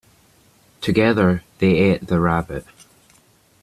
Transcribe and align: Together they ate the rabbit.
Together 0.81 1.43
they 1.59 1.75
ate 1.75 2.07
the 2.07 2.19
rabbit. 2.19 2.65